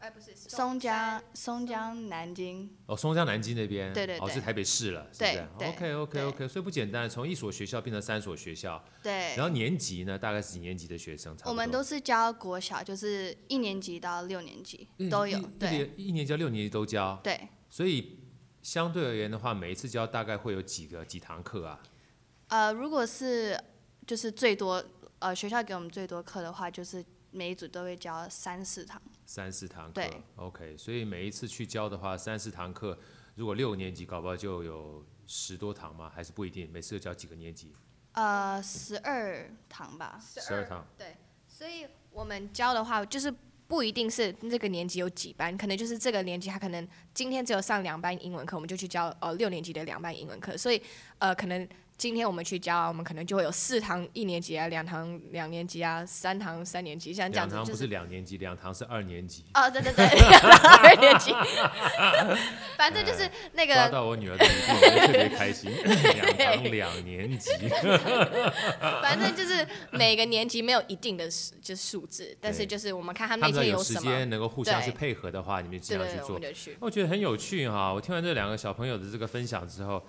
[0.00, 2.74] 哎，不是松江，松江南京。
[2.86, 8.82] 哦，松江南京那边，对对对，哦，是台北市了，对是不是？OK OK OK，所以不简单，从一所学校变成三所学校。
[9.02, 9.36] 对。
[9.36, 11.36] 然后年级呢，大概是几年级的学生？
[11.44, 15.38] 我们都是教国小，就是一年级到六年级都有。
[15.58, 17.20] 对，一年级到六年级都教。
[17.22, 17.38] 对。
[17.68, 18.20] 所以
[18.62, 21.78] 相对而言的话，每一次教大概会有几个几堂课啊？
[22.48, 23.62] 呃，如果是
[24.06, 24.82] 就是最多
[25.18, 29.00] 呃学校给我们最多课的话，就是每一组都会教三四堂。
[29.26, 29.92] 三四堂课。
[29.94, 30.22] 对。
[30.36, 32.98] OK，所以每一次去教的话，三四堂课，
[33.34, 36.10] 如果六年级搞不好就有十多堂吗？
[36.14, 36.70] 还是不一定？
[36.70, 37.72] 每次都教几个年级？
[38.12, 40.20] 呃，十二堂吧。
[40.22, 40.86] 十二堂。
[40.98, 41.16] 对。
[41.48, 43.32] 所以我们教的话，就是。
[43.70, 50.82] 不一定是这个年级有几班，可能就是这个年级他可能今天只有上两班英文课，我们就去教呃六年级的两班英文课，所以
[51.18, 51.68] 呃可能。
[52.00, 57.54] 今天我们去教，我们可能就会有四堂一年级啊，两堂两年级啊，三堂三年级，像这样子。
[57.54, 59.44] 两堂不是两年级，两堂是二年级。
[59.52, 61.30] 哦，对对对，两堂二年级。
[62.78, 63.74] 反正就是那个。
[63.74, 65.70] 抓到我女儿的特别开心。
[65.70, 67.50] 两堂两年级。
[69.02, 71.28] 反正就是每个年级没有一定的
[71.60, 74.00] 就是数字，但是就是我们看他们那天有什么。
[74.00, 76.40] 时间能够互相去配合的话，你们尽量去做。
[76.78, 77.92] 我觉得很有趣哈！
[77.92, 80.02] 我听完这两个小朋友的这个分享之后。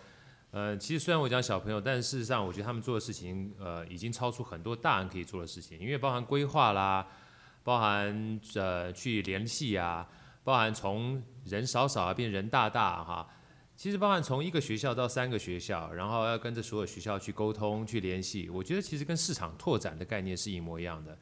[0.51, 7.07] 呃，其实虽然我讲小朋友，但是事实上，我觉得他们做的事情，呃，已经超出很多大人可以做的事情，因为包含规划啦，
[7.63, 10.05] 包含呃去联系啊，
[10.43, 13.25] 包含从人少少啊变人大大哈，
[13.77, 21.17] 其实包含从一个学校到三个学校，然后要跟着所有学校去沟通去联系，我觉得其实跟市场拓展的概念是一模一样的。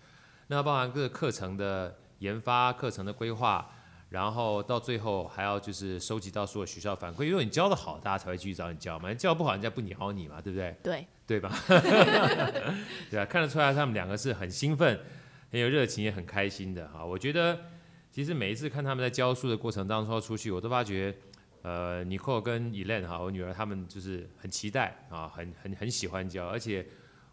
[0.47, 3.69] 那包含各个课程的研发、课程的规划。
[4.09, 9.07] 然后到最后还要就是收集到所有学校反馈，因为你教的好，大家才会继续找你教嘛。
[9.09, 10.75] 你教不好，人家不鸟你嘛，对不对？
[10.81, 11.55] 对，对吧？
[13.11, 14.99] 对啊，看得出来他们两个是很兴奋、
[15.51, 17.05] 很有热情、也很开心的哈。
[17.05, 17.55] 我觉得
[18.11, 21.15] 其实每一次看他们在教书的过程当中出去，我都发觉，
[21.61, 26.83] 呃，Nicole 跟 Elaine 哈，我女儿他们就是很期待啊，很很很喜欢教，而且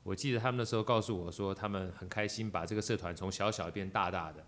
[0.03, 4.45] 我记得他们那时候告诉我说，他们很开心把这个社团从小小变大大的。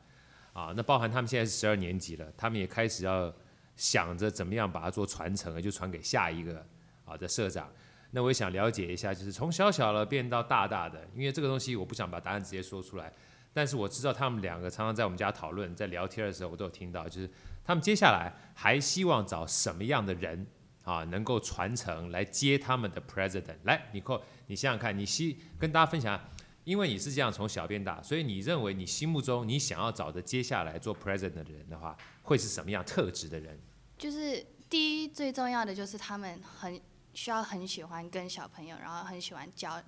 [0.59, 3.33] 啊，那包含他们现在是十二年级了，他们也开始要
[3.77, 6.66] 想着怎么样把它做传承，就传给下一个
[7.05, 7.71] 啊的社长。
[8.11, 13.12] 那我也想了解一下，就是从小小的变到大大的，因为这个东西我不想把答案直接说出来，
[13.53, 17.31] 但是我知道他们两个常常在我们家讨论，在聊天的时候我都有听到，就是
[17.64, 20.44] 他们接下来还希望找什么样的人
[20.83, 23.59] 啊，能够传承来接他们的 president。
[23.62, 26.21] 来，Nicole，你想想看，你希跟大家分享。
[26.68, 33.59] 因为你是这样从小变大，所以你认为你心目中你想要找的接下来做 president 的人的话，会是什么样特质的人？
[33.96, 36.78] 就是第一最重要的就是他们很
[37.14, 39.83] 需要很喜欢跟小朋友，然后很喜欢教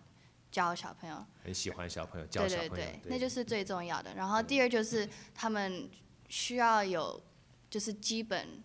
[0.51, 1.23] 教小朋友。
[1.45, 4.15] 很喜欢小朋友教小朋友，对对对，对，那就是最重要的。
[4.15, 5.87] 然后第二就是他们
[6.31, 7.23] 需要有
[7.69, 8.63] 就是基本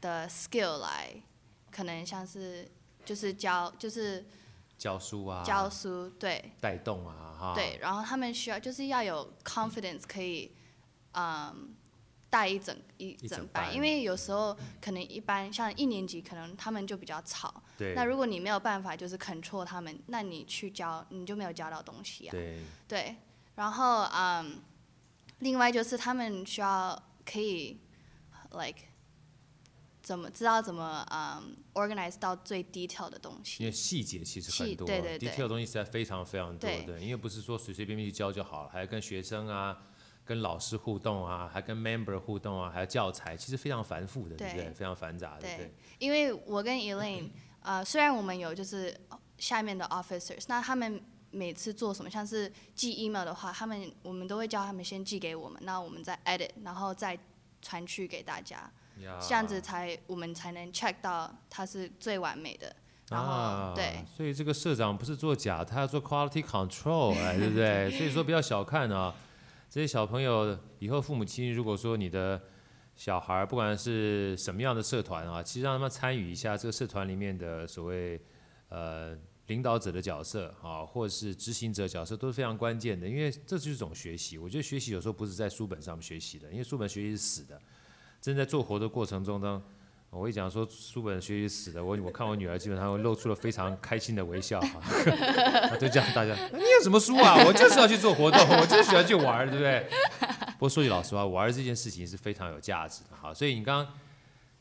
[0.00, 1.14] 的 skill 来，
[1.70, 2.68] 可能像是
[3.04, 4.26] 就是教就是。
[4.80, 10.50] 教书啊，教书对，带动啊，哈，对，然后他们需要就是要有 confidence 可以，
[11.12, 11.74] 嗯，
[12.30, 23.16] 带一整一整班，因为有时候可能一般像一年级可能他们就比较吵，对，那如果你没有办法就是 control 他们，那你去教你就没有教到东西啊，对，对，
[23.56, 24.62] 然后嗯，
[25.40, 26.98] 另外就是他们需要
[27.30, 27.78] 可以
[28.52, 28.89] like。
[30.10, 33.62] 怎么知道怎么嗯、um, organize 到最 detail 的东西？
[33.62, 39.78] 因为细节其实很多，对对对，detail 的东西实在非常非常多，对，对，因为不是说随随便便去教就好了，还要跟学生啊、
[40.24, 44.74] 跟老师互动啊，还跟 member 互动啊，还有教材，其实非常繁复的，对，对不对？
[44.74, 45.56] 非常繁杂的，对。
[45.58, 47.30] 对，因为我跟 Elaine，
[47.62, 48.92] 呃，虽然我们有就是
[49.38, 57.16] 下面的 officers，那他们每次做什么，像是寄 email 的话，他们我们都会叫他们先寄给我们，那我们再 edit，然后再
[57.62, 58.68] 传去给大家。
[59.20, 62.74] 这样子才我们才能 check 到它是最完美的，
[63.10, 67.90] 然后、啊、对，所以这个社长不是做假，他要做 quality control，哎， 对不对？
[67.90, 69.14] 所以说不要小看啊，
[69.68, 72.40] 这些小朋友以后父母亲如果说你的
[72.94, 78.20] 小孩不管是什么样的社团啊，其实让他们参与一下这个社团里面的所谓
[78.68, 84.38] 呃领导者的角色啊，或者是执行者角色都是非常关键的，因为这就是一种学习。
[84.38, 87.60] 我觉得学习有时候不是在书本上面学习的，因为书本学习是死的。
[88.20, 89.62] 正在做活的过程中呢，
[90.10, 94.80] 我一讲说书本学习死的，我我看我女儿基本上会露出了非常开心的微笑哈，
[95.80, 97.42] 就这样大家，你有什么书啊？
[97.46, 99.86] 我就是要去做活动， 我就喜欢去玩，对不对？
[100.54, 103.32] 不过说句老实话，玩这件事情是非常有价值的哈。
[103.32, 103.94] 所以你刚刚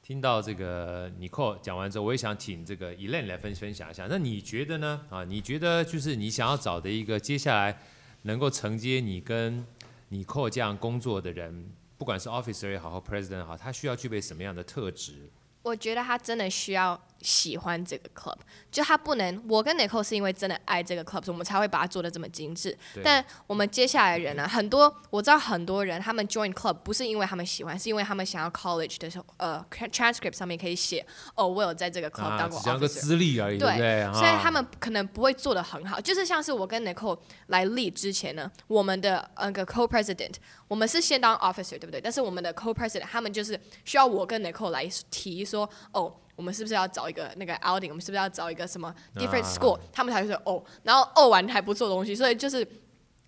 [0.01, 4.07] 听到这个尼克讲完之后，我也想请这个 Elaine 来分分享一下。
[4.09, 5.01] 那你觉得呢？
[5.09, 7.77] 啊，你觉得就是你想要找的一个接下来
[8.21, 9.65] 能够承接你跟
[10.09, 11.71] 尼克这样工作的人？
[11.99, 15.29] 不管是 officer 也好，或 president 也好，他需要具备什么样的特质？
[15.61, 18.37] 我觉得他真的需要喜欢这个 club，
[18.71, 22.77] 就他不能，我跟 Nicole 是因为真的爱这个 club，所以我们才会把它做的这么精致。
[23.03, 31.05] 但我们接下来的人呢、啊，很多我知道很多人他们 join club 不是因为他们喜欢，是因为他们想要 college 的时候，呃，transcript 上面可以写，
[31.35, 40.35] 哦，我有在这个 club 当过 officer，啊、个资历而已，对，对，啊，所以他们可能不会做的很好，就是像是我跟 Nicole 来 lead 之前呢，我们的那个 co-president，
[40.67, 41.99] 我们是先当 officer，对不对？
[41.99, 46.15] 但是我们的 co-president 他们就是需要我跟 Nicole 来提说，哦。
[46.39, 47.89] 我们是不是要找一个那个 outing？
[47.89, 52.65] 我们是不是要找一个什么 different school？、啊、他们才会说哦，然后哦完还不做东西，所以就是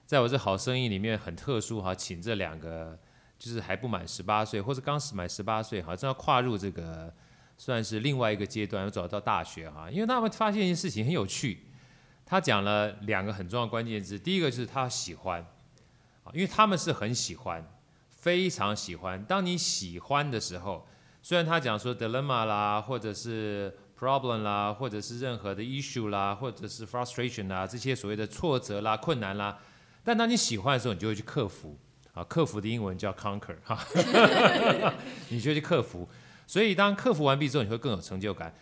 [0.07, 2.99] 在我这好声音里面很特殊哈，请这两个
[3.39, 7.13] 就是还不满十八岁，或者刚满十八岁哈，正要跨入这个
[7.59, 9.91] 算是另外一个阶段，要走到大学哈。
[9.91, 11.67] 因为他们发现一件事情很有趣，
[12.25, 15.47] 他讲了两个很重要关键字，第一个就是他喜欢，
[16.33, 17.63] 因为他们是很喜欢，
[18.09, 19.23] 非常喜欢。
[19.23, 20.87] 当你喜欢的时候。
[21.23, 29.59] 虽然他讲说 dilemma 啦，或者是 problem 啦，或者是任何的 issue 啦，或者是 frustration 啦，这些所谓的挫折啦、困难啦，
[30.05, 31.79] 但当你喜欢的时候，你就会去克服。
[32.15, 33.83] 啊，克服的英文叫 conquer 哈，
[35.31, 36.07] 你就去克服。
[36.47, 38.55] 所以当克服完毕之后，你会更有成就感。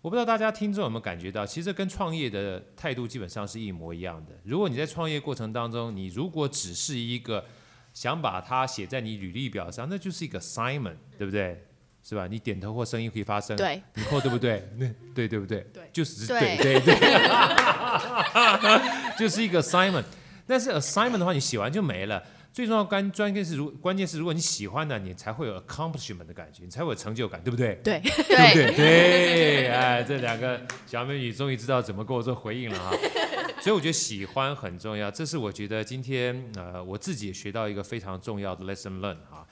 [0.00, 4.32] 我不知道大家听众有没有感觉到，其实跟创业的态度基本上是一模一样的。
[4.44, 7.44] 如果你在创业过程当中，你如果只是一个
[7.92, 11.62] 想把它写在你履历表上，那就是一个 assignment，对不对？
[12.06, 12.26] 是吧？
[12.30, 14.62] 你点头或声音可以发声，对，你扣对不对？
[14.76, 15.66] 那 对对不对？
[15.72, 16.94] 对，就是对对对，
[19.18, 20.04] 就是一个 assignment。
[20.46, 22.22] 但是 assignment 的话，你写完就没了。
[22.52, 27.74] 最重要关关键是如关键是如果你喜欢的，你才会有 accomplishment 的感觉，你才会有成就感，对不对？
[27.82, 28.74] 对，对不对？
[28.76, 32.92] 对，哎，这两个小美女终于知道怎么跟我做回应了哈。
[33.60, 39.44] 所以我觉得喜欢很重要，这是我觉得今天呃我自己也学到一个非常重要的 lesson learn 哈。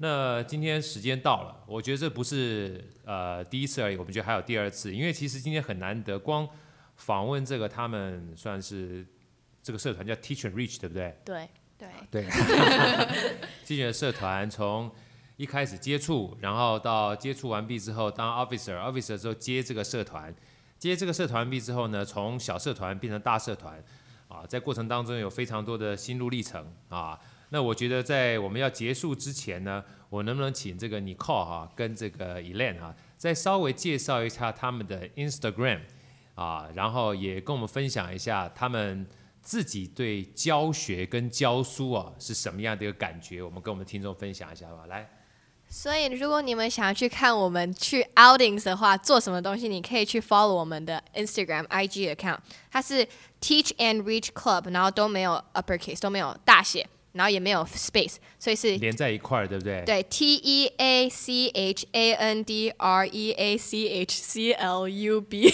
[0.00, 6.48] 那今天时间到了，我觉得这不是呃第一次而已，我们觉得还有第二次，因为其实今天很难得，光
[6.94, 9.04] 访问这个他们算是
[9.60, 11.18] 这个社团叫 Teach and Reach，对不对？
[11.24, 12.26] 对对对。
[13.66, 14.88] Teach 的社团从
[15.36, 20.32] 一开始接触，然后到接触完毕之后当 officer，officer 之后接这个社团，
[20.78, 23.82] 接这个社团毕之后呢，从小社团变成大社团，
[24.28, 27.18] 啊，在过程当中有非常多的心路历程啊。
[27.50, 35.80] 那我觉得在我们要结束之前呢，我能不能请这个 Nicole 哈跟这个 Elaine 哈，再稍微介绍一下他们的 Instagram
[36.34, 39.06] 啊，然后也跟我们分享一下他们
[39.40, 44.84] 自己对教学跟教书啊是什么样的一个感觉，我们跟我们听众分享一下吧。
[44.86, 45.08] 来，
[45.70, 52.38] 所以如果你们想要去看我们去 outings 的话，做什么东西，你可以去 follow 我们的 Instagram IG account，
[52.70, 53.08] 它是
[53.40, 56.86] Teach and Reach Club，然后都没有 uppercase，都没有大写。
[57.18, 59.82] 然后也没有 space，所以是连在一块儿，对不对？
[59.84, 65.20] 对，T E A C H A N D R E A C H C L U
[65.20, 65.52] B。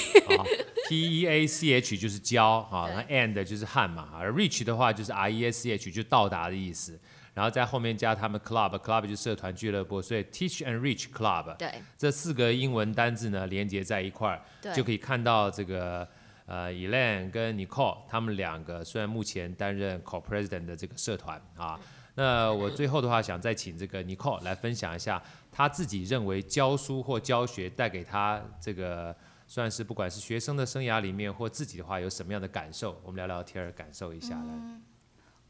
[0.87, 5.91] T E A C H 就是教哈，然后 and 就是汉嘛，而 reach 的话就是 R E A C H
[5.91, 7.01] 就到达的意思。
[7.33, 16.07] 然后在后面加他们 club，club 就是社团俱乐部，所以 Teach and Reach Club，对，这四个英文单字呢连接在一块儿，就可以看到这个
[16.47, 21.79] 呃 Elaine 跟 Nicole 他们两个虽然目前担任 Co-President 的这个社团啊。
[22.17, 25.21] 那我最后的话，想再请这个 Nicole 来分享一下，
[25.51, 29.13] 他自己认为教书或教学带给他这个
[29.49, 33.01] 算是不管是学生的生涯里面，或自己的话有什么样的感受？
[33.03, 34.41] 我们聊聊天，感受一下。
[34.41, 34.81] 嗯，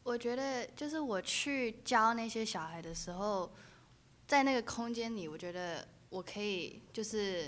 [0.01, 3.53] 我觉得就是我去教那些小孩的时候，
[4.25, 7.47] 在那个空间里，我觉得我可以就是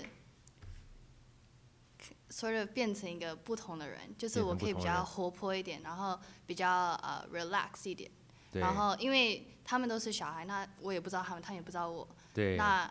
[2.38, 6.16] 所以变成一个不同的人，就是我可以比较活泼一点，然后
[6.46, 8.08] 比较呃 relax 一点。
[8.52, 12.06] 然后，因为他们都是小孩，那我也不知道他们，他们也不知道我。
[12.32, 12.56] 对。
[12.56, 12.88] 那，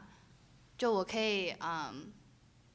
[0.77, 2.11] 就我可以嗯，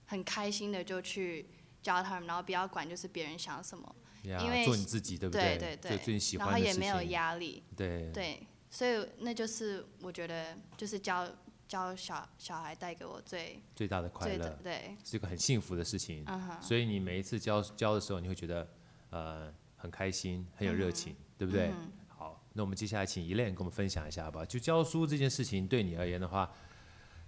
[0.06, 1.46] 很开心的就去
[1.82, 5.58] 教他们，然后不要管就是别人想什么，因为做你自己，对不对？
[5.58, 6.38] 对对对。
[6.38, 7.62] 然后也没有压力。
[7.76, 8.10] 对。
[8.14, 11.28] 对，所以那就是我觉得就是教
[11.72, 16.22] 教小小孩带给我最最大的快乐，对，是一个很幸福的事情。
[16.60, 18.68] 所以你每一次教教的时候，你会觉得
[19.08, 21.72] 呃很开心，很有热情，嗯、对不对？
[22.08, 24.44] 好那我们接下来请 Elaine 跟我们分享一下吧。
[24.44, 26.52] 就教书这件事情对你而言的话，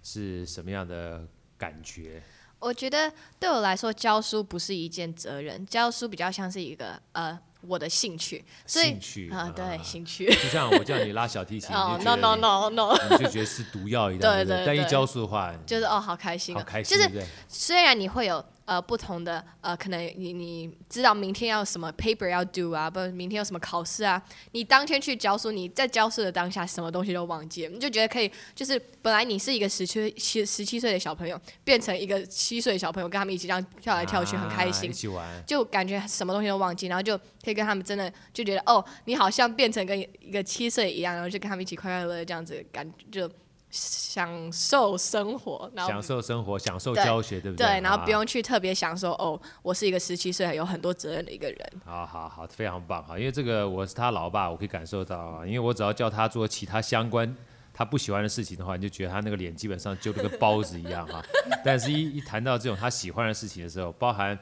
[0.03, 1.27] 是什么样的
[1.57, 2.21] 感觉？
[2.59, 8.43] 我觉得对我来说，教书不是一件责任，教书比较像是一个呃我的兴趣。
[8.65, 10.25] 所以兴趣啊，对，兴趣。
[10.25, 14.21] 就像我叫你拉小提琴， 哦，no no no no，你就觉得是毒药一样。
[14.21, 14.65] 对对。
[14.65, 18.43] 但一教书的话，就是哦，好开心，好开心，就是虽然你会有。
[18.65, 24.21] 呃，不同的呃，可能你你知道明天要什么 paper 要 do 啊，不，明天有什么考试啊，
[24.53, 43.31] 你当天去教书，你在教书的当下，什么东西都忘记了，你就觉得可以，就是本来你是一个十七七十七岁的小朋友，变成一个七岁的小朋友，跟他们一起这样跳来跳去，很开心，啊、一起玩，就感觉什么东西都忘记，然后就可以跟他们真的就觉得哦，你好像变成跟一个七岁一样，然后就跟他们一起快快乐乐这样子，感觉就。
[43.75, 47.67] 享受生活，然后享受生活，享受教学，对，不对？
[47.67, 51.59] 对，然后不用去特别想说，哦，我是一个十七岁还有很多责任的一个人。
[51.83, 53.19] 好好好，非常棒哈！
[53.19, 55.45] 因为这个我是他老爸，我可以感受到啊。
[55.45, 57.35] 因为我只要叫他做其他相关
[57.73, 61.21] 他不喜欢的事情的话，你就觉得他那个脸基本上就跟包子一样哈。
[61.65, 64.39] 但是一一谈到这种他喜欢的事情的时候，包含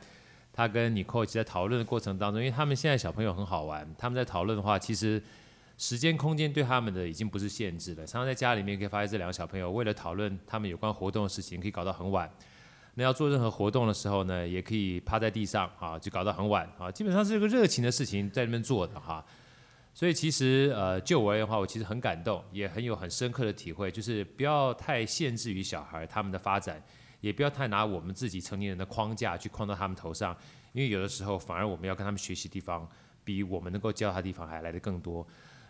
[0.53, 5.19] 他跟尼克在讨论的过程当中，因为他们现在小朋友很好玩，他们在讨论的话，其实。
[5.77, 12.29] 时间空间对他们的已经不是限制了，常常在家里面可以发现这两个小朋友为了讨论他们有关活动的事情，可以搞到很晚。
[12.95, 16.91] 那要做任何活动的时候呢，也可以趴在地上啊，就搞到很晚啊。
[16.91, 19.25] 基本上是一个热情的事情在那边做的哈。
[19.95, 26.81] 所以其实呃，就我而言的话，我其实很感动，也很有很深刻的体会，就是不要太限制于小孩他们的发展，
[27.19, 30.35] 也不要太拿我们自己成年人的框架去框到他们头上，
[30.71, 32.87] 因为有的时候反而我们要跟他们学习的地方，
[33.23, 35.25] 比我们能够教他地方还来得更多。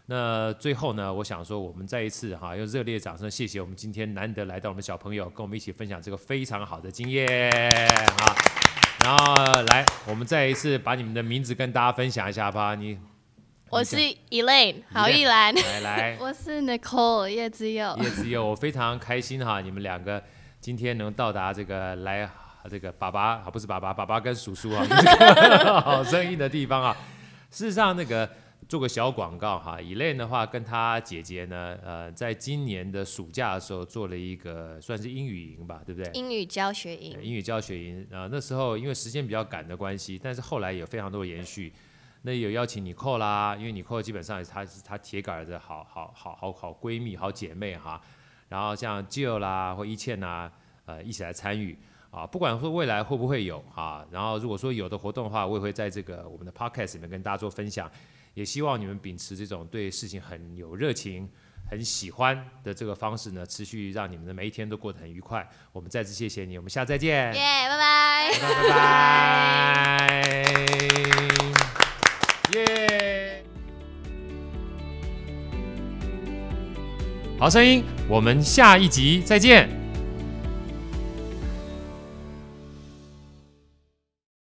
[0.06, 7.26] 那最后呢，我想说，我们再一次哈，用热烈掌声谢谢我们今天难得来到我们小朋友，跟我们一起分享这个非常好的经验
[8.20, 8.36] 啊。
[9.00, 12.76] 然后来，我们再一次把你们的名字跟大家分享一下吧。
[12.76, 13.00] 你，
[13.70, 13.96] 我是
[14.30, 15.56] Elaine，郝逸岚。
[15.56, 17.98] 来来， 我是 Nicole 叶子佑。
[18.02, 20.22] 叶子佑，我非常开心哈，你们两个
[20.60, 22.30] 今天能到达这个来
[22.70, 24.86] 这个爸爸啊，不是爸爸，爸爸跟叔叔啊，
[25.80, 26.94] 好声音的地方啊。
[27.50, 28.30] 事实上，那个。
[28.74, 36.12] 做个小广告哈，Elaine 的话跟她姐姐呢，呃，在今年的暑假的时候做了一个算是英语营吧，对不对？
[36.16, 37.22] 英语教学营。
[37.22, 41.72] 英语教学营啊，呃，那时候因为时间比较赶的关系，但是后来有非常多的延续。
[42.24, 48.02] 那有邀请 Nicole 啦，因为 Nicole 基本上也是她是她铁杆的好好好好好闺蜜、好姐妹哈。
[48.50, 50.52] 然后像 Jill 啦或一倩呐，
[50.86, 51.78] 呃，一起来参与
[52.10, 52.26] 啊。
[52.26, 57.88] 不管说未来会不会有啊，然后如果说有的活动的话，我也会在这个我们的 Podcast 里面跟大家做分享。
[58.34, 61.30] 也希望你们秉持这种对事情很有热情、
[61.70, 65.48] 很喜欢的这个方式呢，持续让你们的每一天都过得很愉快。
[65.72, 67.34] 我们再次谢谢你，我们下次再见。
[67.34, 68.32] 耶，拜拜。
[68.42, 70.44] 拜拜。
[72.54, 73.44] 耶。
[77.40, 79.83] 好声音，我们下一集再见。